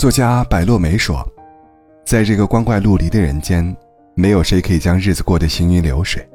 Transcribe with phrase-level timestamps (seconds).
[0.00, 1.22] 作家白落梅说
[2.06, 3.76] ：“在这个光怪陆离的人间，
[4.14, 6.26] 没有谁可以将日子过得行云流水。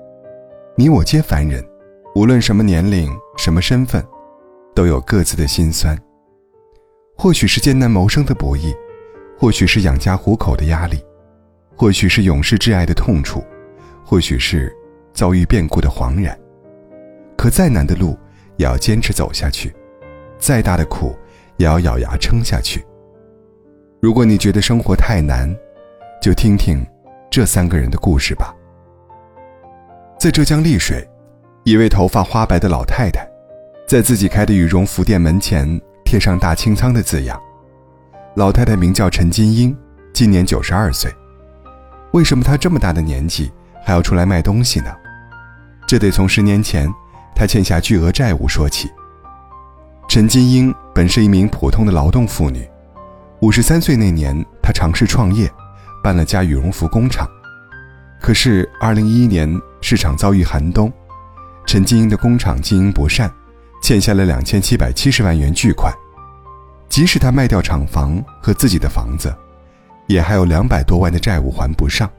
[0.78, 1.66] 你我皆凡人，
[2.14, 4.06] 无论什么年龄、什么身份，
[4.76, 6.00] 都有各自的辛酸。
[7.18, 8.72] 或许是艰难谋生的不易，
[9.36, 11.04] 或许是养家糊口的压力，
[11.76, 13.44] 或许是永世挚爱的痛楚，
[14.06, 14.72] 或许是
[15.12, 16.38] 遭遇变故的惶然。
[17.36, 18.16] 可再难的路，
[18.58, 19.72] 也要坚持走下去；
[20.38, 21.16] 再大的苦，
[21.58, 22.86] 也要咬牙撑下去。”
[24.06, 25.52] 如果你觉得生活太难，
[26.22, 26.86] 就听听
[27.28, 28.54] 这三个人的故事吧。
[30.20, 31.04] 在浙江丽水，
[31.64, 33.28] 一位头发花白的老太太，
[33.88, 35.68] 在自己开的羽绒服店门前
[36.04, 37.42] 贴上“大清仓”的字样。
[38.36, 39.76] 老太太名叫陈金英，
[40.14, 41.12] 今年九十二岁。
[42.12, 43.52] 为什么她这么大的年纪
[43.84, 44.96] 还要出来卖东西呢？
[45.88, 46.88] 这得从十年前
[47.36, 48.88] 她欠下巨额债务说起。
[50.08, 52.70] 陈金英本是一名普通的劳动妇女。
[53.46, 55.48] 五十三岁那年，他尝试创业，
[56.02, 57.30] 办了家羽绒服工厂。
[58.20, 59.48] 可是，二零一一年
[59.82, 60.92] 市场遭遇寒冬，
[61.68, 63.32] 陈金英的工厂经营不善，
[63.84, 65.94] 欠下了两千七百七十万元巨款。
[66.90, 69.32] 即使他卖掉厂房和自己的房子，
[70.08, 72.10] 也还有两百多万的债务还不上。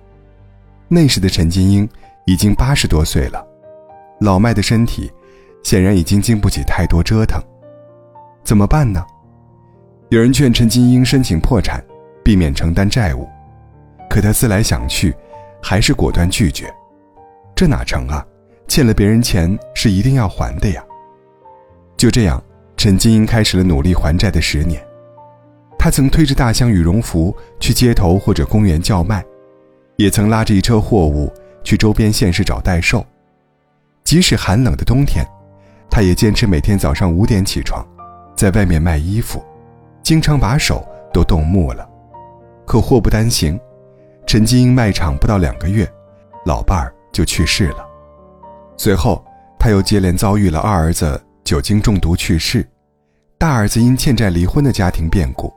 [0.86, 1.88] 那时的陈金英
[2.24, 3.44] 已经八十多岁了，
[4.20, 5.10] 老迈的身体
[5.64, 7.42] 显然已经经不起太多折腾。
[8.44, 9.04] 怎么办呢？
[10.08, 11.84] 有人劝陈金英申请破产，
[12.24, 13.28] 避免承担债务，
[14.08, 15.12] 可他思来想去，
[15.60, 16.72] 还是果断拒绝。
[17.56, 18.24] 这哪成啊？
[18.68, 20.84] 欠了别人钱是一定要还的呀。
[21.96, 22.40] 就这样，
[22.76, 24.80] 陈金英开始了努力还债的十年。
[25.76, 29.24] 他曾推着大箱羽绒服去街头或者公园叫卖，
[29.96, 31.32] 也曾拉着一车货物
[31.64, 33.04] 去周边县市找代售。
[34.04, 35.26] 即使寒冷的冬天，
[35.90, 37.84] 他也坚持每天早上五点起床，
[38.36, 39.44] 在外面卖衣服。
[40.06, 41.84] 经常把手都冻木了，
[42.64, 43.58] 可祸不单行，
[44.24, 45.84] 陈金英卖场不到两个月，
[46.44, 47.84] 老伴儿就去世了。
[48.76, 49.24] 随后，
[49.58, 52.64] 他又接连遭遇了二儿子酒精中毒去世，
[53.36, 55.52] 大儿子因欠债离婚的家庭变故，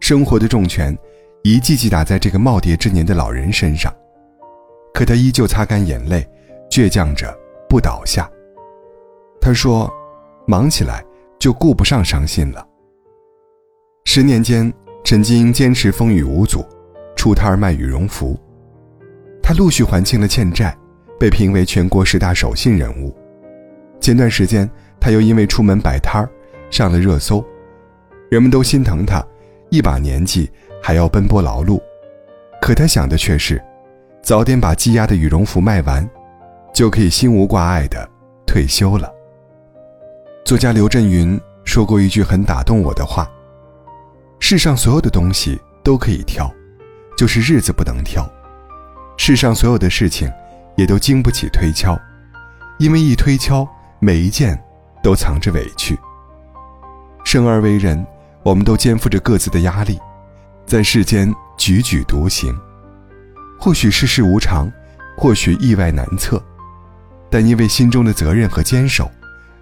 [0.00, 0.96] 生活的重拳
[1.42, 3.92] 一记记打在这个耄耋之年的老人身上。
[4.94, 6.26] 可他依旧擦干眼泪，
[6.70, 8.30] 倔强着不倒下。
[9.42, 9.92] 他说
[10.48, 11.04] ：“忙起来
[11.38, 12.66] 就顾不上伤心了。”
[14.10, 14.72] 十年间，
[15.04, 16.64] 陈金英坚持风雨无阻，
[17.14, 18.40] 出摊卖羽绒服。
[19.42, 20.74] 他陆续还清了欠债，
[21.20, 23.14] 被评为全国十大守信人物。
[24.00, 24.66] 前段时间，
[24.98, 26.26] 他又因为出门摆摊
[26.70, 27.44] 上了热搜，
[28.30, 29.22] 人们都心疼他，
[29.68, 30.50] 一把年纪
[30.82, 31.78] 还要奔波劳碌。
[32.62, 33.62] 可他想的却是，
[34.22, 36.08] 早点把积压的羽绒服卖完，
[36.72, 38.08] 就可以心无挂碍的
[38.46, 39.12] 退休了。
[40.46, 43.30] 作家刘震云说过一句很打动我的话。
[44.40, 46.50] 世上所有的东西都可以挑，
[47.16, 48.22] 就是日子不能挑；
[49.16, 50.30] 世上所有的事情，
[50.76, 51.98] 也都经不起推敲，
[52.78, 54.58] 因为一推敲，每一件
[55.02, 55.98] 都藏着委屈。
[57.24, 58.06] 生而为人，
[58.42, 59.98] 我们都肩负着各自的压力，
[60.64, 61.28] 在世间
[61.58, 62.56] 踽踽独行。
[63.60, 64.72] 或许世事无常，
[65.16, 66.42] 或许意外难测，
[67.28, 69.10] 但因为心中的责任和坚守，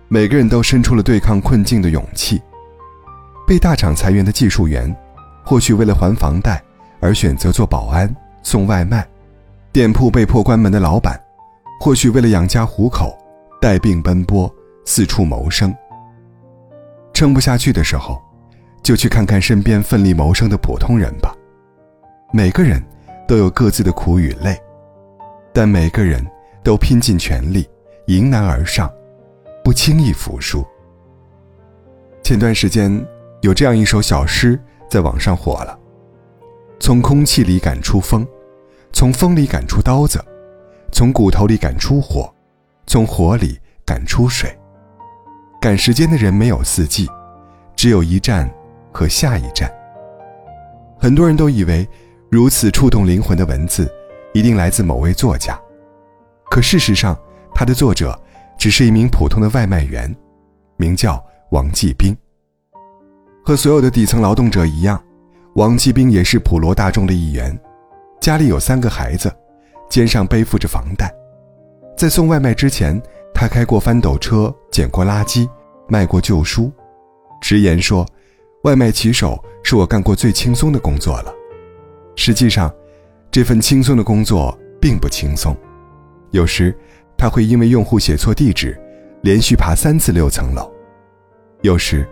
[0.07, 2.41] 每个人都伸出了对抗困境的勇气。
[3.47, 4.95] 被大厂裁员的技术员，
[5.45, 6.61] 或许为了还房贷
[7.01, 8.13] 而选择做保安、
[8.43, 9.03] 送外卖；
[9.73, 11.19] 店铺被迫关门的老板，
[11.81, 13.17] 或许为了养家糊口，
[13.61, 14.53] 带病奔波，
[14.85, 15.73] 四处谋生。
[17.13, 18.21] 撑不下去的时候，
[18.83, 21.33] 就去看看身边奋力谋生的普通人吧。
[22.33, 22.83] 每个人
[23.29, 24.61] 都有各自的苦与累，
[25.53, 26.27] 但每个人
[26.65, 27.65] 都拼尽全力，
[28.09, 28.93] 迎难而上，
[29.63, 30.67] 不轻易服输。
[32.25, 33.07] 前段时间。
[33.43, 34.59] 有这样一首小诗
[34.89, 35.79] 在网上火了：
[36.81, 38.27] 从空气里赶出风，
[38.93, 40.25] 从风里赶出刀子，
[40.93, 42.33] 从骨头里赶出火，
[42.87, 44.57] 从火里赶出水。
[45.61, 47.09] 赶时间的人没有四季，
[47.75, 48.49] 只有一站
[48.93, 49.73] 和下一站。
[50.99, 51.87] 很多人都以为
[52.31, 53.91] 如此触动灵魂的文字
[54.33, 55.59] 一定来自某位作家，
[56.51, 57.17] 可事实上，
[57.55, 58.19] 他的作者
[58.59, 60.15] 只是一名普通的外卖员，
[60.77, 62.17] 名叫王继兵。
[63.47, 65.01] 和所有的底层劳动者一样，
[65.55, 67.57] 王继兵也是普罗大众的一员，
[68.21, 69.33] 家里有三个孩子，
[69.89, 71.15] 肩上背负着房贷。
[71.97, 73.01] 在送外卖之前，
[73.33, 75.49] 他开过翻斗车，捡过垃圾，
[75.87, 76.73] 卖过旧书，
[77.41, 78.05] 直言说
[78.65, 81.33] ：“外卖骑手是我干过最轻松的工作了。”
[82.17, 82.69] 实际上，
[83.31, 85.57] 这份轻松的工作并不轻松，
[86.33, 86.77] 有时
[87.17, 88.77] 他会因为用户写错地址，
[89.23, 90.69] 连续爬三次六层楼，
[91.63, 92.05] 有时。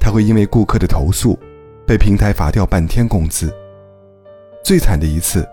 [0.00, 1.38] 他会因为顾客的投诉，
[1.86, 3.54] 被平台罚掉半天工资。
[4.64, 5.46] 最惨的一次，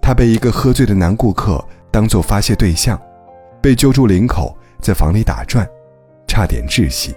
[0.00, 3.00] 他被一个喝醉的男顾客当作发泄对象，
[3.60, 5.68] 被揪住领口在房里打转，
[6.26, 7.14] 差点窒息。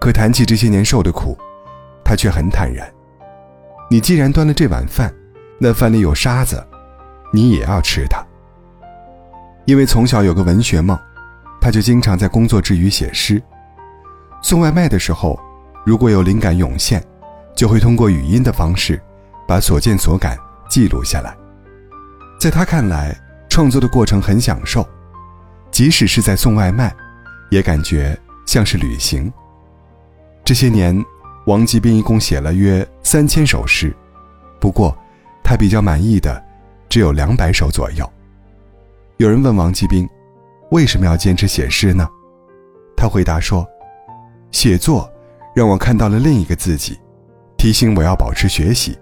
[0.00, 1.36] 可谈起这些年受的苦，
[2.04, 2.88] 他却很坦然。
[3.90, 5.12] 你既然端了这碗饭，
[5.58, 6.62] 那饭里有沙子，
[7.32, 8.24] 你也要吃它。
[9.64, 10.98] 因为从小有个文学梦，
[11.60, 13.42] 他就经常在工作之余写诗。
[14.40, 15.38] 送外卖的时候，
[15.88, 17.02] 如果有灵感涌现，
[17.56, 19.00] 就会通过语音的方式，
[19.46, 20.36] 把所见所感
[20.68, 21.34] 记录下来。
[22.38, 23.18] 在他看来，
[23.48, 24.86] 创作的过程很享受，
[25.70, 26.94] 即使是在送外卖，
[27.50, 28.14] 也感觉
[28.44, 29.32] 像是旅行。
[30.44, 31.02] 这些年，
[31.46, 33.96] 王吉斌一共写了约三千首诗，
[34.60, 34.94] 不过，
[35.42, 36.44] 他比较满意的
[36.90, 38.06] 只有两百首左右。
[39.16, 40.06] 有人问王吉斌，
[40.70, 42.06] 为什么要坚持写诗呢？
[42.94, 43.66] 他回答说
[44.52, 45.10] ：“写作
[45.54, 46.98] 让我看到了另一个自己，
[47.56, 48.98] 提醒我要保持学习，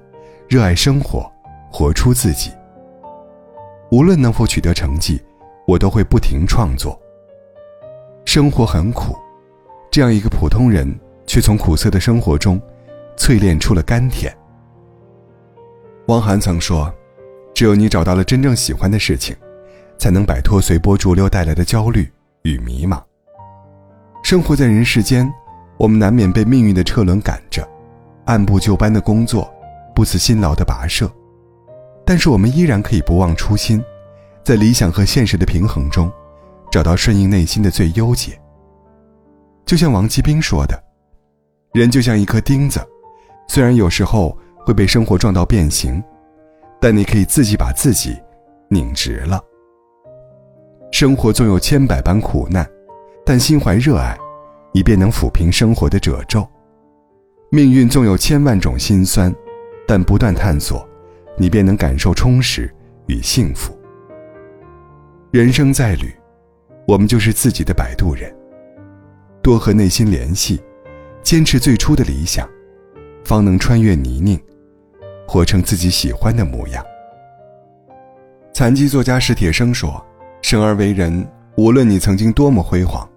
[0.48, 1.30] 热爱生活，
[1.70, 2.50] 活出自己。
[3.90, 5.20] 无论能否取得成绩，
[5.66, 7.00] 我都会不停创作。
[8.24, 9.16] 生活很苦，
[9.90, 10.92] 这样一个普通人。”
[11.28, 12.62] 却从苦涩的生活中，
[13.16, 14.32] 淬炼出了甘甜。
[16.06, 16.88] 汪涵曾说
[17.52, 19.34] ：“只有你找到了真正喜欢的事情，
[19.98, 22.08] 才能摆脱随波逐流带来的焦虑
[22.42, 23.02] 与迷茫。”
[24.22, 25.28] 生活在人世间，
[25.76, 27.66] 我们难免被命运的车轮赶着，
[28.24, 29.52] 按部就班的工作，
[29.94, 31.10] 不辞辛劳的跋涉。
[32.04, 33.82] 但是我们依然可以不忘初心，
[34.44, 36.10] 在理想和现实的平衡中，
[36.70, 38.40] 找到顺应内心的最优解。
[39.64, 40.82] 就像王基兵说的。
[41.72, 42.80] 人就像一颗钉子，
[43.48, 44.34] 虽然有时候
[44.64, 46.02] 会被生活撞到变形，
[46.80, 48.16] 但你可以自己把自己
[48.70, 49.38] 拧直了。
[50.90, 52.66] 生活总有千百般苦难，
[53.26, 54.16] 但心怀热爱，
[54.76, 56.46] 你便能抚平生活的褶皱。
[57.48, 59.34] 命运纵有千万种心酸，
[59.88, 60.86] 但不断探索，
[61.38, 62.70] 你便能感受充实
[63.06, 63.74] 与幸福。
[65.30, 66.14] 人生在旅，
[66.86, 68.30] 我们就是自己的摆渡人。
[69.42, 70.60] 多和内心联系。
[71.22, 72.46] 坚持最初的理想，
[73.24, 74.38] 方能穿越泥泞，
[75.26, 76.84] 活成自己喜欢的模样。
[78.52, 80.04] 残疾作家史铁生说
[80.42, 81.26] ：“生而为人，
[81.56, 83.08] 无论你曾经多么辉煌，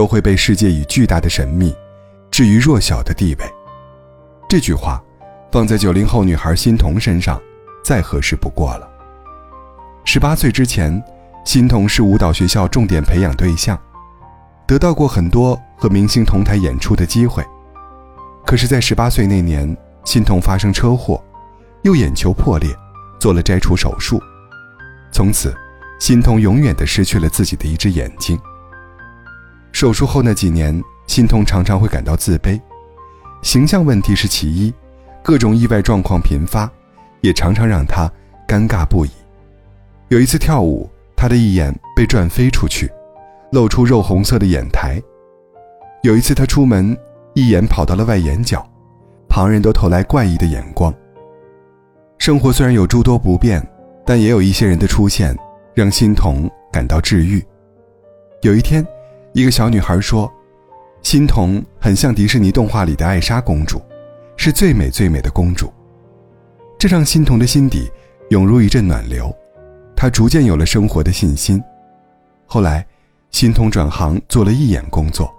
[0.00, 1.76] 都会被世界以巨大的神秘
[2.30, 3.44] 置于弱小的地位。”
[4.48, 4.98] 这句话
[5.52, 7.38] 放在九零后女孩欣桐身上，
[7.84, 8.88] 再合适不过了。
[10.06, 11.04] 十八岁之前，
[11.44, 13.78] 欣桐是舞蹈学校重点培养对象。
[14.66, 17.44] 得到过很多和明星同台演出的机会，
[18.46, 19.76] 可是，在十八岁那年，
[20.06, 21.22] 欣桐发生车祸，
[21.82, 22.74] 右眼球破裂，
[23.18, 24.18] 做了摘除手术。
[25.12, 25.54] 从此，
[25.98, 28.40] 欣桐永远的失去了自己的一只眼睛。
[29.80, 32.60] 手术后那几年，欣桐常常会感到自卑，
[33.40, 34.70] 形象问题是其一，
[35.22, 36.70] 各种意外状况频发，
[37.22, 38.06] 也常常让他
[38.46, 39.10] 尴尬不已。
[40.08, 40.86] 有一次跳舞，
[41.16, 42.92] 他的一眼被转飞出去。
[43.52, 45.02] 露出肉红色的眼苔。
[46.02, 46.94] 有一次，他出门，
[47.32, 48.62] 一眼跑到了外眼角，
[49.30, 50.92] 旁人都投来怪异的眼光。
[52.18, 53.66] 生活虽然有诸多不便，
[54.04, 55.34] 但也有一些人的出现，
[55.72, 57.42] 让欣桐感到治愈。
[58.42, 58.86] 有一天，
[59.32, 60.30] 一个小女孩说
[61.02, 63.80] ：“欣桐很像迪士尼动画里的艾莎公主，
[64.36, 65.72] 是最美最美的公主。”
[66.78, 67.90] 这让欣桐的心底
[68.30, 69.34] 涌入一阵暖流，
[69.94, 71.62] 她逐渐有了生活的信心。
[72.46, 72.86] 后来。
[73.32, 75.32] 欣桐转行做了义演工作，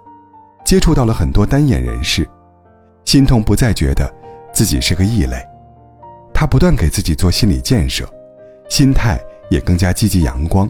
[0.64, 2.26] 接触到了很多单眼人士，
[3.04, 4.10] 欣桐不再觉得
[4.50, 5.36] 自己是个异类，
[6.32, 8.08] 他不断给自己做心理建设，
[8.70, 10.66] 心态也更加积极阳光。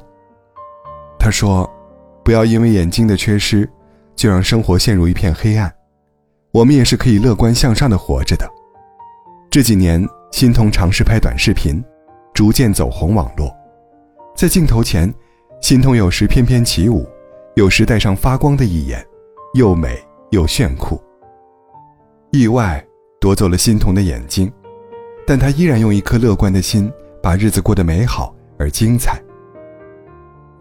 [1.17, 1.71] 他说
[2.25, 3.69] ：“不要因为眼睛的缺失，
[4.15, 5.73] 就让生活陷入一片黑暗，
[6.53, 8.49] 我们也是可以乐观向上的活着的。”
[9.51, 11.83] 这几年，心童尝试拍短视频，
[12.33, 13.55] 逐渐走红网络，
[14.37, 15.13] 在镜头前。
[15.61, 17.09] 心痛有时翩翩起舞，
[17.55, 19.01] 有时戴上发光的一眼，
[19.55, 19.97] 又美
[20.31, 21.01] 又炫酷。
[22.33, 22.85] 意外
[23.21, 24.53] 夺走了心痛的眼睛，
[25.25, 29.23] 但他依然用一颗乐观的心，把日子过得美好而精彩。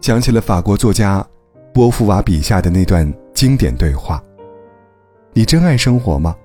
[0.00, 1.26] 想起了法国作家
[1.72, 4.22] 波伏娃笔下的那段经典对话
[5.32, 6.36] ：“你真爱生活吗？”“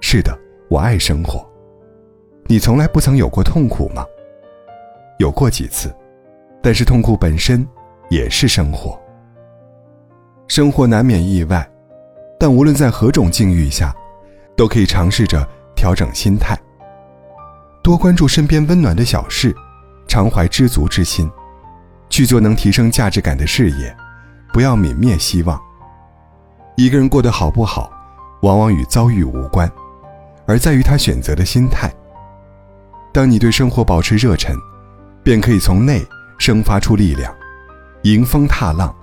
[0.00, 0.36] 是的，
[0.68, 1.44] 我爱生活。
[2.46, 4.04] ”“你从来不曾有过痛苦吗
[5.18, 5.94] ？”“有过几次，
[6.62, 7.66] 但是痛苦本身。”
[8.10, 9.00] 也是生活，
[10.48, 11.64] 生活难免意外，
[12.40, 13.94] 但无论在何种境遇下，
[14.56, 16.58] 都可以尝试着调整心态，
[17.84, 19.54] 多关注身边温暖的小事，
[20.08, 21.30] 常怀知足之心，
[22.08, 23.96] 去做能提升价值感的事业，
[24.52, 25.60] 不要泯灭希望。
[26.76, 27.90] 一个人过得好不好，
[28.42, 29.70] 往往与遭遇无关，
[30.46, 31.92] 而在于他选择的心态。
[33.12, 34.56] 当你对生活保持热忱，
[35.22, 36.06] 便可以从内
[36.38, 37.34] 生发出力量，
[38.04, 38.94] 迎风踏浪，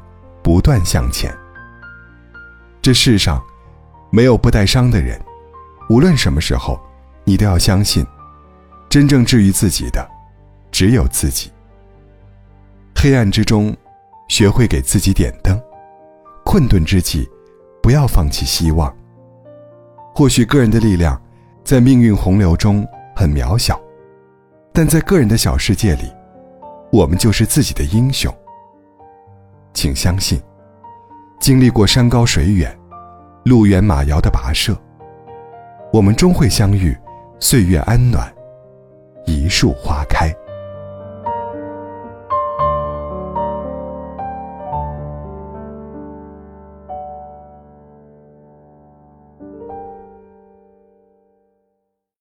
[0.42, 1.36] 不断向前。
[2.82, 3.44] 这世上，
[4.10, 5.20] 没有不带伤的人。
[5.90, 6.80] 无论什么时候，
[7.24, 8.06] 你都要相信，
[8.90, 10.10] 真正治愈自己的，
[10.72, 11.52] 只有自己。
[12.96, 13.76] 黑暗之中，
[14.28, 15.58] 学会给自己点灯；
[16.44, 17.28] 困顿之际，
[17.82, 18.96] 不要放弃希望。
[20.14, 21.22] 或许个人的力量，
[21.64, 23.80] 在命运洪流中很渺小，
[24.74, 26.12] 但在个人的小世界里，
[26.92, 28.34] 我们就是自己的英雄。
[29.74, 30.42] 请相信，
[31.40, 32.78] 经历过山高水远。
[33.44, 34.76] 路远马遥的跋涉，
[35.94, 36.94] 我们终会相遇。
[37.40, 38.30] 岁月安暖，
[39.26, 40.30] 一树花开。